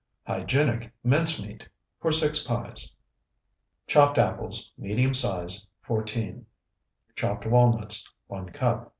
HYGIENIC 0.25 0.91
MINCE 1.03 1.43
MEAT 1.43 1.69
(For 1.99 2.11
Six 2.11 2.43
Pies) 2.43 2.91
Chopped 3.85 4.17
apples, 4.17 4.71
medium 4.75 5.13
size, 5.13 5.67
14. 5.83 6.43
Chopped 7.13 7.45
walnuts, 7.45 8.11
1 8.25 8.49
cup. 8.49 8.89